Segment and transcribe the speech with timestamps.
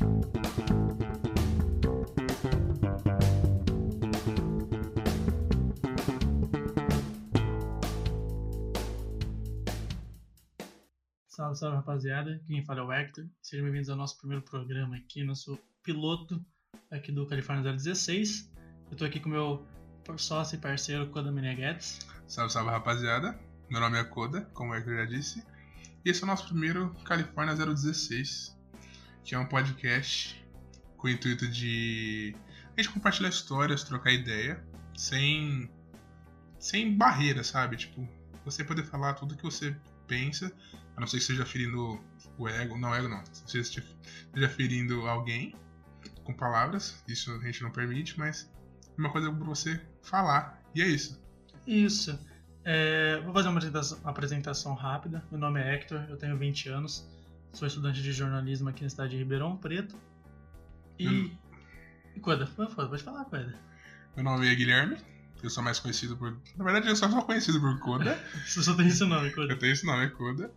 [0.00, 0.16] Salve,
[11.58, 12.40] salve rapaziada.
[12.46, 13.26] Quem fala é o Hector.
[13.42, 16.42] Sejam bem-vindos ao nosso primeiro programa aqui, nosso piloto
[16.90, 18.50] aqui do Califórnia 016.
[18.90, 19.66] Eu tô aqui com meu
[20.16, 21.98] sócio e parceiro Koda Meneghets.
[22.26, 23.38] Salve, salve rapaziada.
[23.68, 25.44] Meu nome é Koda, como o Hector já disse.
[26.02, 28.58] E esse é o nosso primeiro Califórnia 016,
[29.30, 30.44] que é um podcast
[30.96, 32.34] com o intuito de
[32.76, 34.60] a gente compartilhar histórias, trocar ideia,
[34.96, 35.70] sem,
[36.58, 37.76] sem barreira, sabe?
[37.76, 38.08] Tipo,
[38.44, 39.76] você poder falar tudo que você
[40.08, 40.52] pensa,
[40.96, 42.00] a não ser que seja ferindo
[42.36, 45.54] o ego, não ego não, se esteja ferindo alguém
[46.24, 48.50] com palavras, isso a gente não permite, mas
[48.84, 51.22] é uma coisa para você falar, e é isso.
[51.64, 52.18] Isso.
[52.64, 55.24] É, vou fazer uma apresentação, uma apresentação rápida.
[55.30, 57.08] Meu nome é Hector, eu tenho 20 anos,
[57.52, 59.96] sou estudante de jornalismo aqui na cidade de Ribeirão Preto.
[60.98, 61.08] E.
[61.08, 61.36] Hum.
[62.20, 63.54] Coda, pode falar, Coda.
[64.14, 64.98] Meu nome é Guilherme,
[65.42, 66.36] eu sou mais conhecido por.
[66.56, 68.18] Na verdade, eu só sou conhecido por Koda.
[68.44, 69.52] Você só tem esse nome, Coda.
[69.52, 70.52] eu tenho esse nome, é Koda.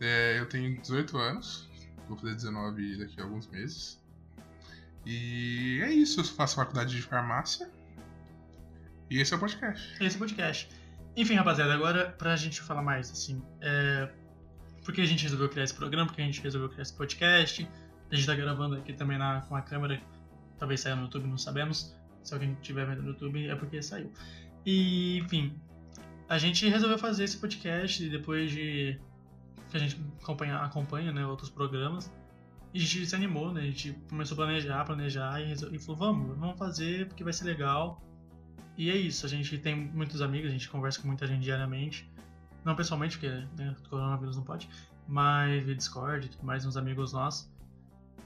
[0.00, 1.68] É, eu tenho 18 anos,
[2.08, 4.02] vou fazer 19 daqui a alguns meses.
[5.06, 7.70] E é isso, eu faço faculdade de farmácia.
[9.10, 10.02] E esse é o podcast.
[10.02, 10.68] Esse é o podcast.
[11.16, 14.10] Enfim, rapaziada, agora pra gente falar mais, assim, é...
[14.84, 16.94] por que a gente resolveu criar esse programa, por que a gente resolveu criar esse
[16.94, 17.66] podcast.
[18.10, 20.00] A gente tá gravando aqui também na, com a câmera,
[20.58, 21.96] talvez saia no YouTube, não sabemos.
[22.22, 24.12] Se alguém estiver vendo no YouTube, é porque saiu.
[24.64, 25.58] E, enfim,
[26.28, 29.00] a gente resolveu fazer esse podcast depois de
[29.70, 32.12] que a gente acompanha, acompanha né, outros programas.
[32.72, 33.62] E a gente se animou, né?
[33.62, 37.44] A gente começou a planejar, planejar e, e falou, vamos, vamos fazer porque vai ser
[37.44, 38.02] legal.
[38.76, 42.10] E é isso, a gente tem muitos amigos, a gente conversa com muita gente diariamente.
[42.64, 44.68] Não pessoalmente, porque né, coronavírus não pode,
[45.06, 47.52] mas via Discord, mais uns amigos nossos.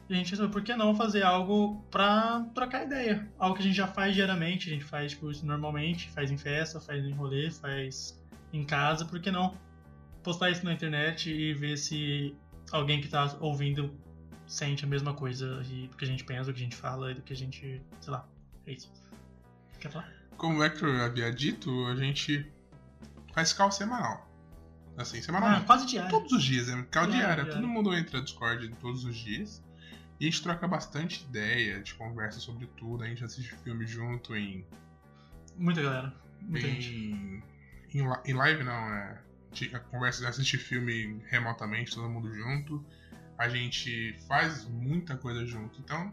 [0.08, 3.28] E a gente resolveu, por que não fazer algo pra trocar ideia?
[3.38, 6.80] Algo que a gente já faz diariamente, a gente faz tipo, normalmente, faz em festa,
[6.80, 8.18] faz em rolê, faz
[8.52, 9.54] em casa, por que não
[10.22, 12.34] postar isso na internet e ver se
[12.72, 13.94] alguém que tá ouvindo
[14.46, 17.10] sente a mesma coisa e do que a gente pensa, do que a gente fala
[17.10, 18.26] e do que a gente, sei lá,
[18.66, 18.90] é isso.
[19.78, 20.10] Quer falar?
[20.36, 22.50] Como o Hector havia dito, a gente
[23.34, 24.27] faz cal semanal.
[24.98, 25.50] Assim, semanal.
[25.50, 26.10] Ah, quase diário.
[26.10, 26.84] Todos os dias, né?
[26.90, 27.52] Cal Diário, diário.
[27.54, 29.62] Todo mundo entra no Discord todos os dias.
[30.20, 33.86] E a gente troca bastante ideia, a gente conversa sobre tudo, a gente assiste filme
[33.86, 34.66] junto em.
[35.56, 36.12] Muita galera.
[36.42, 36.88] Muita gente.
[36.92, 37.42] em,
[37.94, 39.18] em, li- em live não, é.
[39.52, 42.84] de- A conversa, assiste filme remotamente, todo mundo junto.
[43.38, 45.78] A gente faz muita coisa junto.
[45.80, 46.12] Então,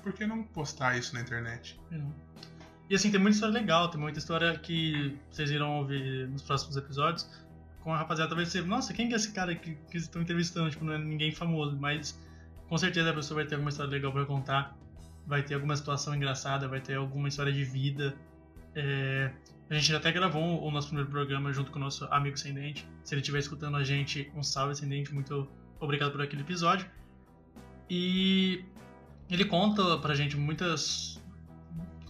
[0.00, 1.78] por que não postar isso na internet?
[2.88, 6.76] E assim, tem muita história legal, tem muita história que vocês irão ouvir nos próximos
[6.76, 7.28] episódios.
[7.82, 10.70] Com a rapaziada, talvez você, nossa, quem que é esse cara que, que estão entrevistando?
[10.70, 12.18] Tipo, não é ninguém famoso, mas
[12.68, 14.76] com certeza a pessoa vai ter alguma história legal pra contar,
[15.26, 18.14] vai ter alguma situação engraçada, vai ter alguma história de vida.
[18.74, 19.32] É,
[19.68, 22.86] a gente até gravou o nosso primeiro programa junto com o nosso amigo Sem Dente.
[23.02, 25.48] Se ele estiver escutando a gente, um salve Sem Dente, muito
[25.80, 26.86] obrigado por aquele episódio.
[27.88, 28.64] E
[29.30, 31.21] ele conta pra gente muitas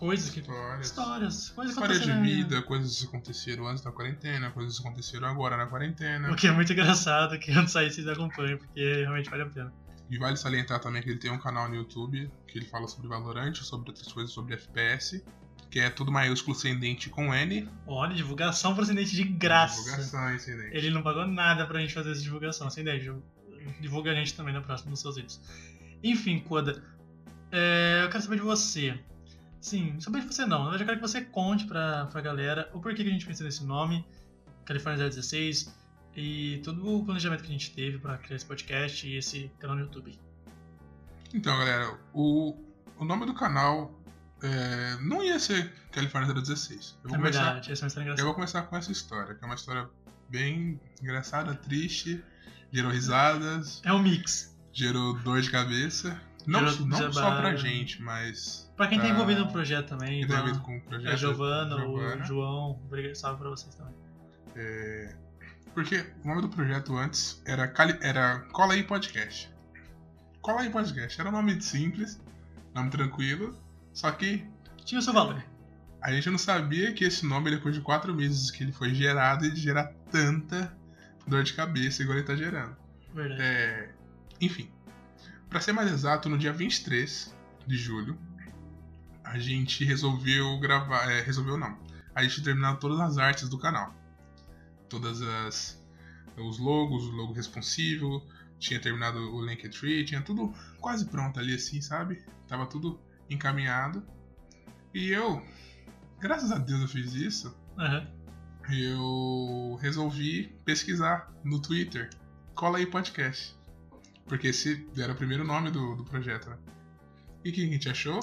[0.03, 0.41] coisas que.
[0.41, 0.87] Histórias.
[0.87, 5.57] Histórias, coisas História de vida, coisas que aconteceram antes da quarentena, coisas que aconteceram agora
[5.57, 6.33] na quarentena.
[6.33, 9.73] O que é muito engraçado, que antes sair vocês acompanham, porque realmente vale a pena.
[10.11, 13.07] E vale salientar também que ele tem um canal no YouTube que ele fala sobre
[13.07, 15.25] Valorant, sobre outras coisas sobre FPS,
[15.71, 17.69] que é tudo maiúsculo sem dente com N.
[17.87, 19.85] Olha, divulgação pro Ascendente de graça.
[19.85, 20.77] Divulgação sem dente.
[20.77, 23.17] Ele não pagou nada pra gente fazer essa divulgação, sem ideia.
[23.81, 25.41] Divulga a gente também na próxima nos seus vídeos.
[26.03, 26.83] Enfim, Koda,
[27.53, 28.99] é, eu quero saber de você.
[29.63, 30.73] Sim, saber de você não.
[30.73, 33.65] Eu quero que você conte pra, pra galera o porquê que a gente pensou nesse
[33.65, 34.05] nome,
[34.65, 35.73] Califórnia 016,
[36.17, 39.77] e todo o planejamento que a gente teve pra criar esse podcast e esse canal
[39.77, 40.19] no YouTube.
[41.33, 42.55] Então, galera, o,
[42.99, 43.99] o nome do canal
[44.43, 46.99] é, não ia ser California 016.
[47.05, 49.35] Eu vou, É começar, verdade, essa é uma história eu vou começar com essa história,
[49.35, 49.89] que é uma história
[50.29, 52.23] bem engraçada, triste,
[52.73, 54.55] gerou risadas, É um mix.
[54.73, 56.21] gerou dor de cabeça.
[56.47, 58.71] Não, não só pra gente, mas.
[58.77, 61.13] Pra quem tá pra- envolvido no projeto também, Quem a então, ver com o projeto.
[61.13, 62.23] a Giovana, Giovana.
[62.23, 63.95] o João, obrigado, salve pra vocês também.
[64.57, 65.15] É,
[65.75, 69.51] porque o nome do projeto antes era, Cali- era Cola aí Podcast.
[70.41, 71.21] Cola aí Podcast.
[71.21, 72.21] Era um nome simples,
[72.75, 73.57] nome tranquilo,
[73.93, 74.45] só que
[74.85, 75.43] Tinha o seu valor.
[76.03, 79.45] a gente não sabia que esse nome, depois de quatro meses que ele foi gerado,
[79.45, 80.77] ele gerar tanta
[81.27, 82.77] dor de cabeça igual ele tá gerando.
[83.15, 83.41] Verdade.
[83.43, 83.91] É,
[84.41, 84.69] enfim,
[85.53, 87.35] pra ser mais exato, no dia 23
[87.67, 88.19] de julho,
[89.23, 91.11] a gente resolveu gravar.
[91.11, 91.79] é, resolveu não.
[92.15, 93.95] A gente terminou todas as artes do canal.
[94.89, 95.81] Todas as.
[96.37, 98.27] Os logos, o logo responsivo,
[98.59, 102.25] tinha terminado o Linktree, tinha tudo quase pronto ali assim, sabe?
[102.49, 104.03] Tava tudo encaminhado.
[104.95, 105.43] E eu,
[106.19, 108.07] graças a Deus eu fiz isso, Aham.
[108.71, 112.09] eu resolvi pesquisar no Twitter.
[112.55, 113.55] Cola aí podcast.
[114.33, 116.57] Porque esse era o primeiro nome do, do projeto, né?
[117.45, 118.19] E o que a gente achou?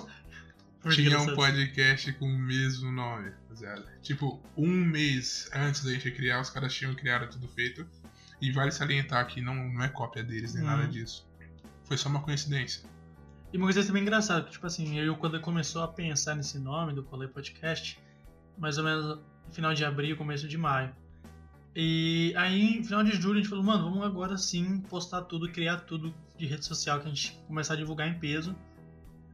[0.80, 3.86] Foi Tinha um podcast com o mesmo nome, rapaziada.
[4.02, 7.86] Tipo, um mês antes da gente criar, os caras tinham criado tudo feito.
[8.42, 10.70] E vale salientar que não, não é cópia deles, nem Uhum.
[10.72, 11.30] nada disso.
[11.84, 12.90] Foi só uma coincidência.
[13.54, 16.92] E uma coisa também engraçada, que tipo assim, eu quando começou a pensar nesse nome
[16.92, 18.00] do Colei Podcast,
[18.58, 20.92] mais ou menos no final de abril, começo de maio.
[21.76, 25.50] E aí, no final de julho, a gente falou, mano, vamos agora sim postar tudo,
[25.52, 28.56] criar tudo de rede social que a gente começar a divulgar em peso.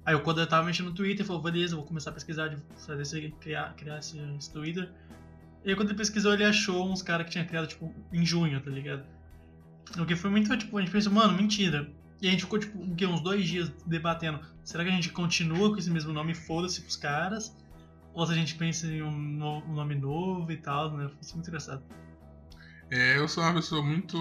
[0.05, 2.55] Aí o Koda tava mexendo no Twitter, falou, beleza, vou começar a pesquisar,
[2.85, 4.91] fazer esse, criar, criar esse, esse Twitter.
[5.63, 8.61] E aí quando ele pesquisou, ele achou uns caras que tinha criado, tipo, em junho,
[8.61, 9.03] tá ligado?
[9.97, 11.89] O que foi muito, tipo, a gente pensou, mano, mentira.
[12.21, 13.05] E a gente ficou, tipo, quê?
[13.07, 14.39] uns dois dias debatendo.
[14.63, 17.55] Será que a gente continua com esse mesmo nome foda-se pros caras?
[18.13, 21.09] Ou se a gente pensa em um, no- um nome novo e tal, né?
[21.21, 21.83] Foi muito engraçado.
[22.89, 24.17] É, eu sou uma pessoa muito.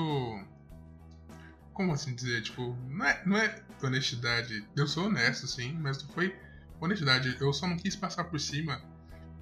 [1.73, 2.43] Como assim dizer?
[2.43, 4.65] Tipo, não é, não é honestidade.
[4.77, 6.35] Eu sou honesto, sim, mas não foi
[6.81, 7.37] honestidade.
[7.41, 8.81] Eu só não quis passar por cima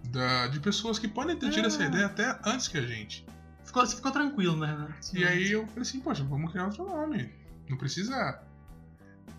[0.09, 1.87] da, de pessoas que podem ter tido essa Ah.
[1.87, 3.25] ideia até antes que a gente.
[3.65, 4.89] Ficou, você ficou tranquilo, né, Renan?
[5.15, 7.33] E aí eu falei assim, poxa, vamos criar outro nome.
[7.69, 8.43] Não precisa.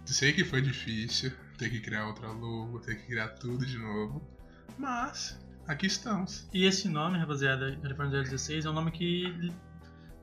[0.05, 4.21] Sei que foi difícil ter que criar outra logo, ter que criar tudo de novo.
[4.77, 5.37] Mas
[5.67, 6.47] aqui estamos.
[6.53, 9.51] E esse nome, rapaziada, California 016, é um nome que.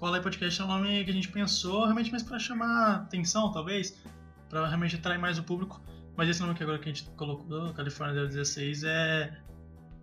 [0.00, 0.58] Qual é podcast?
[0.58, 4.02] É um nome que a gente pensou realmente mais pra chamar atenção, talvez.
[4.48, 5.78] Pra realmente atrair mais o público.
[6.16, 9.38] Mas esse nome que agora que a gente colocou, California 016, é.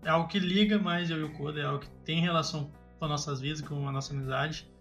[0.04, 3.06] É algo que liga mais eu e o Koda, é algo que tem relação com
[3.06, 4.72] as nossas vidas, com a nossa amizade.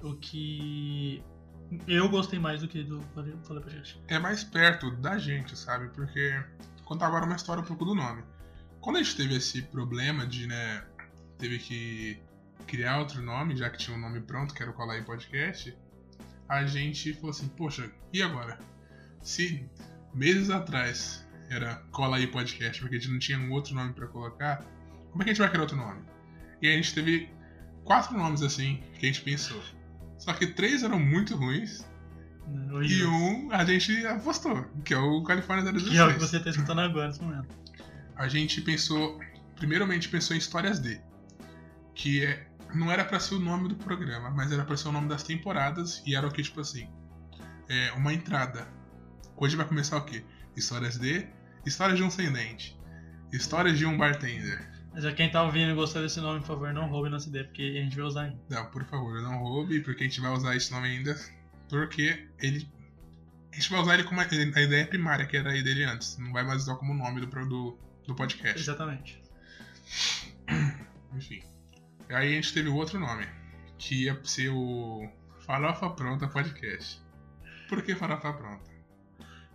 [0.00, 1.20] O que.
[1.88, 4.00] Eu gostei mais do que do Falei Podcast.
[4.06, 5.88] É mais perto da gente, sabe?
[5.88, 6.40] Porque.
[6.84, 8.22] Contar agora uma história um pouco do nome.
[8.80, 10.84] Quando a gente teve esse problema de, né.
[11.38, 12.22] Teve que
[12.66, 15.76] criar outro nome, já que tinha um nome pronto, que era o Colar aí Podcast,
[16.48, 18.58] a gente falou assim, poxa, e agora?
[19.22, 19.68] Se
[20.12, 24.06] meses atrás era Cola aí Podcast, porque a gente não tinha um outro nome pra
[24.06, 24.64] colocar,
[25.10, 26.02] como é que a gente vai criar outro nome?
[26.60, 27.28] E a gente teve
[27.84, 29.60] quatro nomes assim que a gente pensou.
[30.18, 31.84] Só que três eram muito ruins
[32.82, 36.30] e um a gente apostou, que é o California Que é o que 016.
[36.30, 37.48] você tá escutando agora nesse momento.
[38.16, 39.18] A gente pensou,
[39.56, 41.00] primeiramente pensou em Histórias D,
[41.94, 44.92] que é, não era pra ser o nome do programa, mas era pra ser o
[44.92, 46.88] nome das temporadas e era o que tipo assim,
[47.68, 48.66] é uma entrada.
[49.36, 50.24] Hoje vai começar o quê?
[50.56, 51.26] Histórias D,
[51.64, 52.78] Histórias de um sem dente,
[53.32, 54.74] Histórias de um bartender.
[54.92, 57.44] Mas é quem tá ouvindo e gostou desse nome, por favor, não roube nossa ideia,
[57.44, 58.38] porque a gente vai usar ainda.
[58.48, 61.18] Não, por favor, não roube, porque a gente vai usar esse nome ainda,
[61.68, 62.68] porque ele.
[63.52, 66.16] A gente vai usar ele como a, ideia primária, que era a dele antes.
[66.18, 68.60] Não vai mais usar como nome do, do, do podcast.
[68.60, 69.20] Exatamente.
[71.12, 71.42] Enfim.
[72.08, 73.26] Aí a gente teve outro nome,
[73.78, 75.08] que ia ser o
[75.40, 77.00] Farofa Pronta Podcast.
[77.68, 78.70] Por que Farofa Pronta?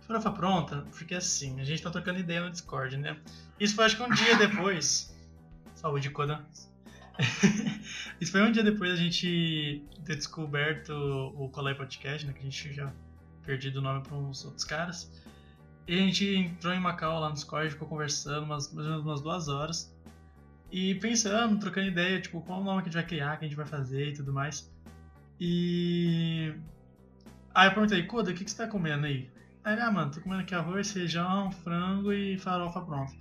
[0.06, 3.16] Farofa pronta, porque assim, a gente tá trocando ideia no Discord, né?
[3.60, 5.16] Isso foi acho que um dia depois.
[5.74, 6.44] Saúde, Koda.
[8.20, 12.32] Isso foi um dia depois da gente ter descoberto o Colai Podcast, né?
[12.32, 12.92] Que a gente já
[13.44, 15.10] perdido o nome para uns outros caras.
[15.86, 19.06] E a gente entrou em Macau lá no Discord, ficou conversando umas, mais ou menos
[19.06, 19.94] umas duas horas.
[20.70, 23.48] E pensando, trocando ideia, tipo, qual o nome que a gente vai criar, que a
[23.48, 24.70] gente vai fazer e tudo mais.
[25.40, 26.54] E.
[27.54, 29.28] Aí eu perguntei, Koda, o que, que você tá comendo aí?
[29.64, 33.12] Aí ele, ah, mano, tô comendo aqui arroz, feijão, frango e farofa pronto.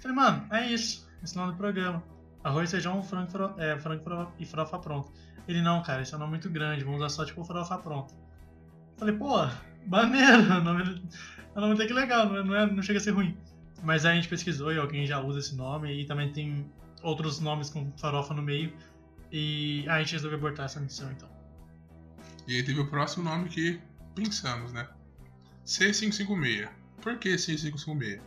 [0.00, 1.08] Falei, mano, é isso.
[1.22, 2.02] Esse é o nome do programa.
[2.42, 3.54] Arroz, feijão, frango, faro...
[3.56, 5.12] é, frango e farofa pronto.
[5.46, 8.14] Ele, não, cara, esse é um nome muito grande, vamos usar só tipo farofa pronto.
[8.96, 9.46] Falei, pô,
[9.86, 11.02] maneiro, o nome,
[11.56, 13.36] um nome até que legal, não, é- não chega a ser ruim.
[13.82, 16.70] Mas aí a gente pesquisou e alguém já usa esse nome e também tem
[17.02, 18.72] outros nomes com farofa no meio.
[19.30, 21.28] E a gente resolveu abortar essa missão então.
[22.46, 23.80] E aí teve o próximo nome que
[24.14, 24.88] pensamos, né?
[25.66, 26.68] C556.
[27.00, 28.20] Por que C556?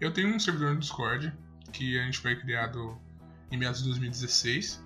[0.00, 1.32] Eu tenho um servidor no Discord
[1.72, 2.98] que a gente foi criado
[3.50, 4.82] em meados de 2016.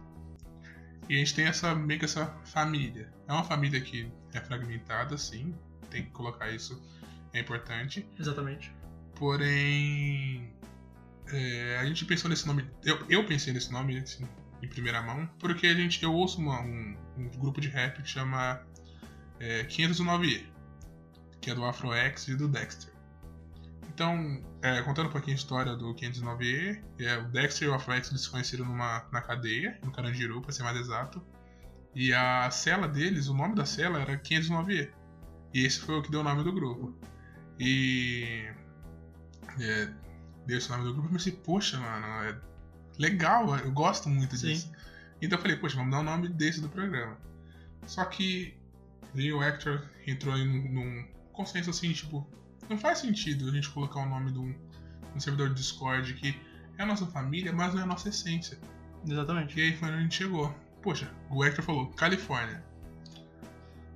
[1.08, 3.10] E a gente tem essa meio que essa família.
[3.26, 5.54] É uma família que é fragmentada, sim.
[5.90, 6.80] Tem que colocar isso,
[7.32, 8.06] é importante.
[8.18, 8.72] Exatamente.
[9.18, 10.52] Porém,
[11.28, 12.68] é, a gente pensou nesse nome.
[12.84, 14.26] Eu, eu pensei nesse nome assim,
[14.62, 18.08] em primeira mão, porque a gente, eu ouço uma- um, um grupo de rap que
[18.08, 18.60] chama
[19.40, 20.46] é, 509E,
[21.40, 22.92] que é do Afroex e do Dexter.
[23.88, 28.08] Então, é, contando um pouquinho a história do 509E, é, o Dexter e o Afroex
[28.10, 31.24] eles se conheceram numa, na cadeia, no Carandiru, para ser mais exato.
[31.94, 34.90] E a cela deles, o nome da cela era 509E.
[35.54, 36.94] E esse foi o que deu o nome do grupo.
[37.58, 38.46] E.
[39.60, 39.88] É,
[40.46, 42.38] deu esse nome do grupo e pensei, poxa, mano, é
[42.98, 44.48] legal, eu gosto muito Sim.
[44.48, 44.72] disso.
[45.20, 47.16] Então eu falei, poxa, vamos dar o nome desse do programa.
[47.86, 48.56] Só que
[49.14, 52.28] o Hector entrou em um, num consenso assim, tipo,
[52.68, 54.54] não faz sentido a gente colocar o nome de um,
[55.14, 56.38] um servidor de Discord que
[56.78, 58.58] é a nossa família, mas não é a nossa essência.
[59.06, 59.58] Exatamente.
[59.58, 60.54] E aí foi onde a gente chegou.
[60.82, 62.62] Poxa, o Hector falou, Califórnia.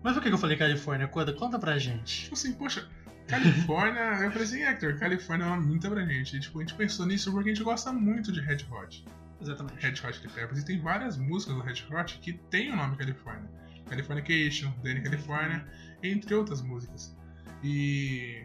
[0.03, 1.07] Mas por que que eu falei Califórnia?
[1.09, 2.23] Conta, conta pra gente.
[2.23, 2.89] Tipo assim, poxa,
[3.31, 4.01] Califórnia.
[4.23, 6.37] eu falei assim, Hector, Califórnia é uma muito abrangente.
[6.37, 9.05] E, tipo, a gente pensou nisso porque a gente gosta muito de Red Hot.
[9.41, 9.81] Exatamente.
[9.81, 10.61] Red Hot Chili Peppers.
[10.61, 13.49] E tem várias músicas do Red Hot que tem o nome Califórnia.
[13.89, 15.67] Californication, Danny California,
[16.03, 17.17] entre outras músicas.
[17.63, 18.45] E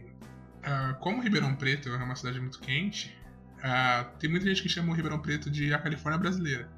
[0.63, 3.15] ah, como Ribeirão Preto é uma cidade muito quente,
[3.61, 6.69] ah, tem muita gente que chama o Ribeirão Preto de a Califórnia brasileira.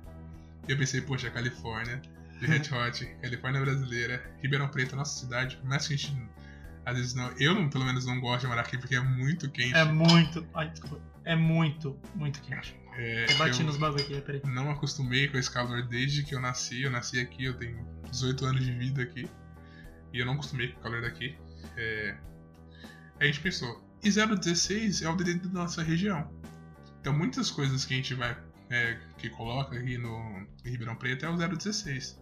[0.67, 2.01] E eu pensei, poxa, Califórnia,
[2.39, 6.15] de Red Hot, Califórnia brasileira, Ribeirão Preto é nossa cidade, mais que a gente
[6.89, 7.29] às vezes não.
[7.38, 9.75] Eu, não, pelo menos, não gosto de morar aqui porque é muito quente.
[9.75, 10.48] É muito.
[10.53, 11.01] Ai, desculpa.
[11.25, 12.75] É muito, muito quente.
[12.96, 14.41] É, Eu bati eu nos bagulho aqui, peraí.
[14.46, 16.82] não acostumei com esse calor desde que eu nasci.
[16.84, 19.29] Eu nasci aqui, eu tenho 18 anos de vida aqui.
[20.13, 21.36] E eu não acostumei com o calor daqui.
[21.75, 22.17] É,
[23.20, 26.32] a gente pensou, e 016 é o DDD da nossa região.
[27.01, 28.36] Então muitas coisas que a gente vai.
[28.70, 32.17] é, que coloca aqui no em Ribeirão Preto é o 016.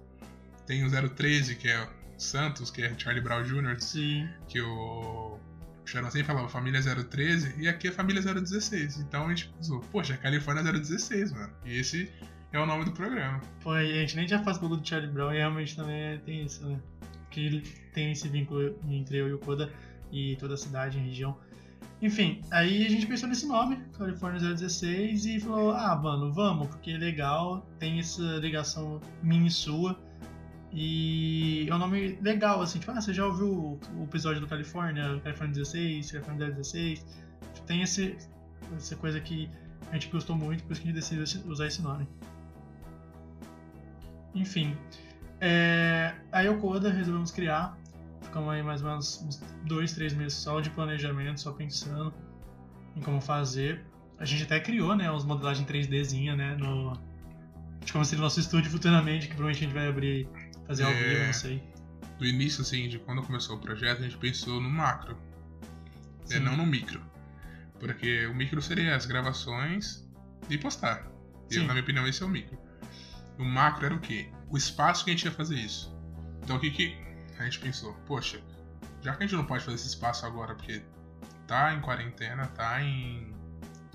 [0.65, 4.27] Tem o 013, que é Santos, que é Charlie Brown Jr., Sim.
[4.48, 5.38] que o
[5.86, 9.00] Sharon sempre falava família 013 e aqui é família 016.
[9.00, 11.53] Então a gente pensou, poxa, Califórnia 016, mano.
[11.63, 12.12] E esse
[12.51, 13.39] é o nome do programa.
[13.62, 16.65] Pô, a gente nem já faz bagulho do Charlie Brown e realmente também tem isso,
[16.65, 16.79] né?
[17.29, 17.62] Que ele
[17.93, 19.72] tem esse vínculo entre eu e o Koda
[20.12, 21.38] e toda a cidade, a região.
[22.01, 26.91] Enfim, aí a gente pensou nesse nome, California 016, e falou, ah, mano, vamos, porque
[26.91, 29.98] é legal, tem essa ligação minha e sua.
[30.77, 35.22] E é um nome legal, assim, tipo, ah, você já ouviu o, episódio do Califórnia,
[35.24, 37.05] California 16, California 016?
[37.53, 38.17] Tipo, tem esse,
[38.75, 39.50] essa coisa que
[39.89, 42.05] a gente gostou muito, por isso que a gente decidiu usar esse nome.
[44.34, 44.75] Enfim,
[45.39, 47.77] é, aí o Koda resolvemos criar.
[48.22, 52.13] Ficamos aí mais ou menos uns dois, três meses só de planejamento, só pensando
[52.98, 53.86] em como fazer.
[54.20, 56.94] A gente até criou, né, uns modelagens 3Dzinha, né, no...
[57.79, 60.27] De como seria o nosso estúdio futuramente, que provavelmente a gente vai abrir,
[60.67, 61.10] fazer ao É.
[61.10, 61.63] vivo, não sei.
[62.17, 65.17] Do início, assim, de quando começou o projeto, a gente pensou no macro,
[66.29, 67.01] é, não no micro.
[67.79, 70.07] Porque o micro seria as gravações
[70.50, 71.12] e postar.
[71.50, 71.67] E Sim.
[71.67, 72.57] na minha opinião, esse é o micro.
[73.38, 74.31] O macro era o quê?
[74.50, 75.93] O espaço que a gente ia fazer isso.
[76.41, 76.98] Então o que, que
[77.38, 77.93] a gente pensou?
[78.05, 78.39] Poxa,
[79.01, 80.81] já que a gente não pode fazer esse espaço agora porque
[81.48, 83.36] tá em quarentena, tá em.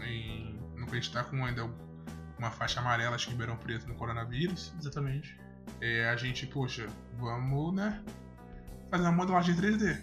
[0.00, 1.68] em não a gente tá com ainda
[2.38, 4.72] uma faixa amarela, acho que em Ribeirão Preto no coronavírus.
[4.78, 5.38] Exatamente.
[5.80, 6.86] É, a gente, poxa,
[7.18, 8.02] vamos, né?
[8.90, 10.00] Fazer uma modelagem 3D.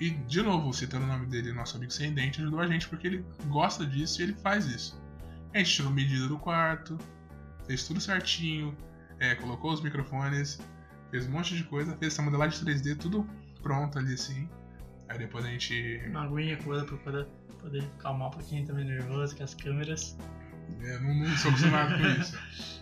[0.00, 3.06] E, de novo, citando o nome dele, nosso amigo sem dente, ajudou a gente porque
[3.06, 5.00] ele gosta disso e ele faz isso.
[5.54, 6.98] A gente tirou medida do quarto,
[7.66, 8.76] fez tudo certinho,
[9.18, 10.60] é, colocou os microfones,
[11.10, 13.28] fez um monte de coisa, fez essa modelagem 3D tudo
[13.62, 14.48] pronto ali assim.
[15.08, 16.02] Aí depois a gente.
[16.08, 17.26] Uma aguinha, Koda, pra poder,
[17.60, 20.16] poder calmar um pouquinho também nervoso com as câmeras.
[20.82, 22.81] é, não, não sou acostumado com isso.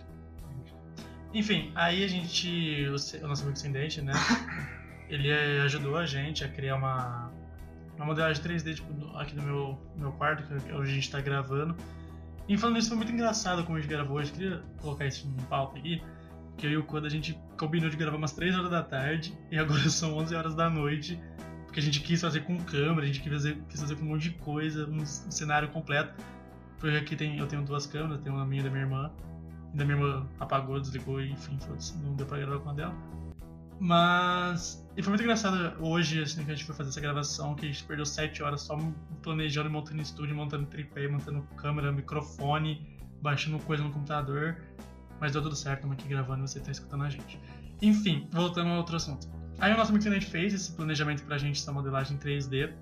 [1.33, 4.13] Enfim, aí a gente, o, nosso amigo sem dente, né?
[5.09, 7.31] Ele eh, ajudou a gente a criar uma,
[7.95, 11.09] uma modelagem 3D tipo, do- aqui no meu, meu quarto, que é onde a gente
[11.09, 11.75] tá gravando.
[12.47, 14.31] E falando isso, foi muito engraçado como a gente gravou hoje.
[14.31, 16.01] Queria colocar isso no pauta aqui.
[16.57, 19.37] Que eu e o Koda a gente combinou de gravar umas 3 horas da tarde
[19.49, 21.19] e agora são 11 horas da noite.
[21.65, 24.09] Porque a gente quis fazer com câmera, a gente quis fazer, quis fazer com um
[24.09, 26.13] monte de coisa, um, um cenário completo.
[26.77, 29.11] Porque aqui tem, eu tenho duas câmeras, tenho uma minha e da minha irmã.
[29.73, 31.57] E da minha irmã apagou, desligou e enfim,
[32.03, 32.93] não deu pra gravar com a dela.
[33.79, 34.85] Mas.
[34.95, 37.67] E foi muito engraçado hoje, assim, que a gente foi fazer essa gravação, que a
[37.67, 38.77] gente perdeu 7 horas só
[39.23, 44.61] planejando, montando estúdio, montando tripé, montando câmera, microfone, baixando coisa no computador.
[45.19, 47.39] Mas deu tudo certo, estamos aqui gravando e você tá escutando a gente.
[47.81, 49.27] Enfim, voltando ao outro assunto.
[49.59, 52.73] Aí o nosso amigo fez esse planejamento pra gente, essa modelagem 3D.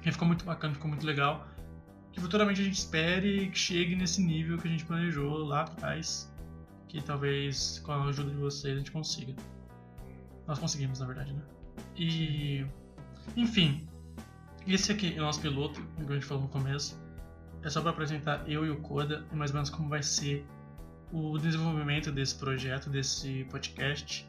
[0.00, 1.46] Que ficou muito bacana, ficou muito legal.
[2.12, 6.32] Que futuramente a gente espere que chegue nesse nível que a gente planejou lá atrás.
[6.88, 9.34] Que talvez com a ajuda de vocês a gente consiga.
[10.46, 11.42] Nós conseguimos, na verdade, né?
[11.96, 12.66] E.
[13.36, 13.86] Enfim.
[14.66, 17.00] Esse aqui é o nosso piloto, como a gente falou no começo.
[17.62, 20.46] É só para apresentar eu e o Koda mais ou menos como vai ser
[21.12, 24.28] o desenvolvimento desse projeto, desse podcast.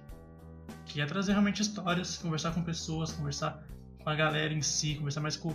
[0.86, 3.64] Que é trazer realmente histórias, conversar com pessoas, conversar
[4.04, 5.54] com a galera em si, conversar mais com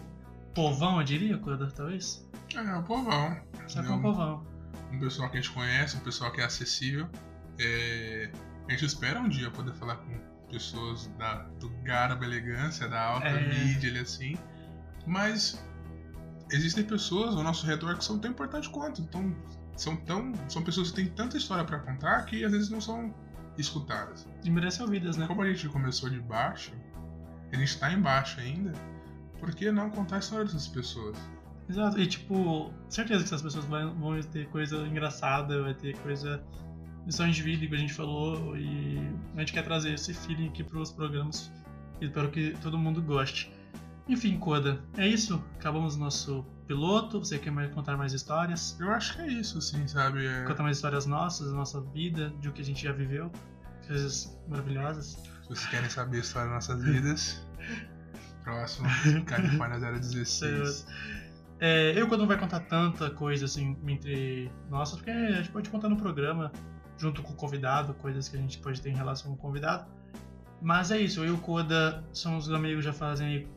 [0.57, 2.29] povão, eu diria, Koda, talvez?
[2.55, 3.41] É, o povão.
[3.69, 4.47] Só com Não- o povão.
[4.93, 7.09] um pessoal que a gente conhece, um pessoal que é acessível.
[7.61, 8.31] É,
[8.69, 10.19] a gente espera um dia poder falar com
[10.51, 13.49] pessoas da, do garbo, elegância, da alta É.
[13.65, 14.37] mídia, ele assim.
[15.07, 15.63] Mas
[16.51, 19.01] existem pessoas ao nosso redor que são tão importantes quanto.
[19.03, 19.35] Então,
[19.77, 23.15] são, tão, são pessoas que têm tanta história pra contar que às vezes não são
[23.59, 24.27] escutadas.
[24.45, 25.27] E merece ouvidas, né?
[25.27, 26.73] Como a gente começou de baixo,
[27.53, 28.73] a gente tá embaixo ainda,
[29.39, 31.17] por que não contar a história dessas pessoas?
[31.69, 31.99] Exato.
[31.99, 36.43] E tipo, certeza que essas pessoas vão, ter coisa engraçada, vai ter coisa.
[37.05, 38.99] lições de vida, que a gente falou, e
[39.37, 41.51] a gente quer trazer esse feeling aqui pros programas.
[42.01, 43.53] E espero que todo mundo goste.
[44.09, 45.43] Enfim, Coda, é isso.
[45.59, 47.19] Acabamos o nosso piloto.
[47.19, 48.77] Você quer mais contar mais histórias?
[48.79, 50.25] Eu acho que é isso, assim, sabe?
[50.27, 53.31] É- Contar mais histórias nossas, da nossa vida, de o que a gente já viveu.
[53.87, 55.17] Coisas maravilhosas.
[55.43, 57.47] Se vocês querem saber a história das nossas vidas,
[58.47, 58.89] próximo,
[59.27, 60.87] Califórnia 016.
[61.59, 65.71] É, eu quando não vai contar tanta coisa assim entre nossas, porque a gente pode
[65.71, 66.53] contar no programa,
[66.99, 69.87] junto com o convidado, coisas que a gente pode ter em relação com o convidado.
[70.61, 73.49] Mas é isso, eu e o Koda somos amigos já fazem aí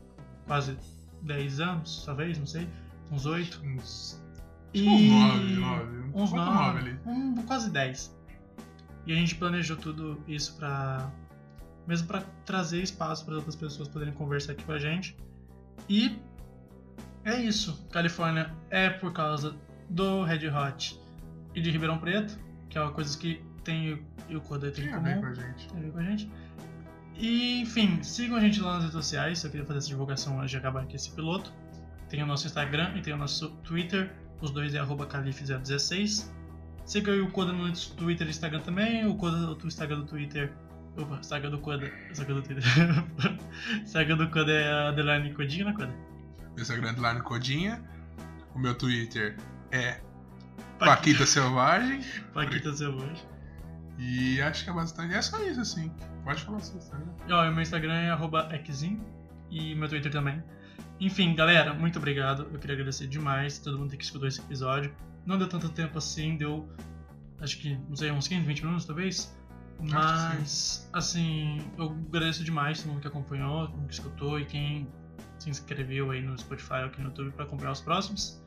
[0.46, 0.78] quase
[1.20, 2.66] 10 anos, talvez, não sei,
[3.12, 3.60] uns 8.
[3.66, 4.18] Uns,
[4.72, 4.88] E...
[4.88, 5.98] uns 9, 9.
[6.14, 6.98] Uns Bota 9, nove ali.
[7.04, 8.16] um, quase 10.
[9.06, 11.12] E a gente planejou tudo isso pra.
[11.90, 15.16] Mesmo pra trazer espaço para outras pessoas poderem conversar aqui com a gente.
[15.88, 16.16] E
[17.24, 17.84] é isso.
[17.90, 19.56] Califórnia é por causa
[19.88, 21.00] do Red Hot
[21.52, 24.84] e de Ribeirão Preto, que é uma coisa que tem o- e o Koda tem
[24.84, 25.68] em Tem a ver com a gente.
[25.68, 26.30] tem a ver com a gente.
[27.16, 29.42] E, enfim, sigam a gente lá nas redes sociais.
[29.42, 31.52] Eu queria fazer essa divulgação antes de acabar aqui esse piloto.
[32.08, 34.14] Tem o nosso Instagram e tem o nosso Twitter.
[34.40, 36.30] Os dois é arroba calife016.
[36.86, 39.06] Siga o Coda no Twitter e Instagram também.
[39.06, 40.52] O Coda o Instagram do Twitter.
[40.96, 41.90] Opa, Instagram do Coda.
[42.10, 42.64] Instagram do Twitter.
[43.82, 45.94] Instagram do Coda é underline Codinho, né, Coda?
[46.54, 47.82] Meu Instagram é no Codinha.
[48.54, 49.36] O meu Twitter
[49.70, 50.00] é
[50.78, 52.02] Paquita Selvagem.
[52.34, 53.24] Paquita Selvagem.
[53.98, 55.14] E acho que é bastante.
[55.14, 55.92] É só isso, assim.
[56.24, 57.12] Pode falar seu Instagram.
[57.26, 59.00] E, Ó, meu Instagram é arroba Exim
[59.50, 60.42] e meu Twitter também.
[60.98, 62.48] Enfim, galera, muito obrigado.
[62.52, 64.94] Eu queria agradecer demais todo mundo que escutou esse episódio.
[65.24, 66.68] Não deu tanto tempo assim, deu
[67.40, 69.34] acho que, não sei, uns 15, 20 minutos talvez.
[69.82, 74.88] Mas, assim, eu agradeço demais todo mundo que acompanhou, todo mundo que escutou e quem
[75.38, 78.40] se inscreveu aí no Spotify ou aqui no YouTube para acompanhar os próximos.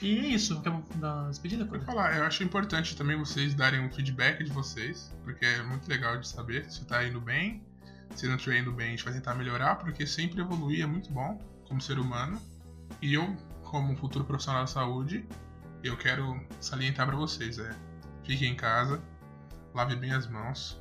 [0.00, 1.84] E é isso, quer dar uma despedida, coisa?
[1.84, 6.18] falar, eu acho importante também vocês darem um feedback de vocês, porque é muito legal
[6.18, 7.62] de saber se tá indo bem.
[8.16, 11.10] Se não estiver indo bem, a gente vai tentar melhorar, porque sempre evoluir é muito
[11.10, 12.40] bom como ser humano.
[13.00, 15.24] E eu, como futuro profissional da saúde,
[15.84, 17.74] eu quero salientar pra vocês, é,
[18.24, 19.00] fiquem em casa,
[19.74, 20.80] lavem bem as mãos,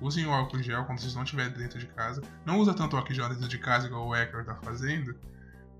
[0.00, 2.22] usem o álcool gel quando vocês não estiverem dentro de casa.
[2.44, 5.14] Não usa tanto álcool gel dentro de casa igual o Ecker tá fazendo,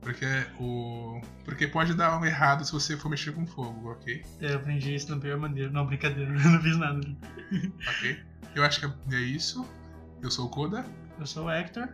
[0.00, 0.26] porque
[0.60, 4.22] o porque pode dar um errado se você for mexer com fogo, ok?
[4.40, 5.70] É, Eu aprendi isso da pior maneira.
[5.70, 7.00] Não, brincadeira, eu não fiz nada.
[7.88, 8.22] Ok?
[8.54, 9.66] Eu acho que é isso.
[10.22, 10.84] Eu sou o Koda
[11.18, 11.88] Eu sou o Hector.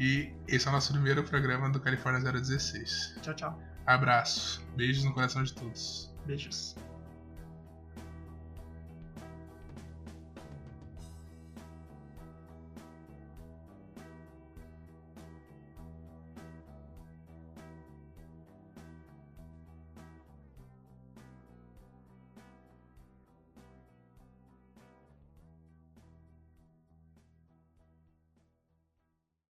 [0.00, 3.18] e esse é o nosso primeiro programa do Califórnia 016.
[3.22, 3.62] Tchau, tchau.
[3.86, 6.12] Abraço, beijos no coração de todos.
[6.26, 6.76] Beijos.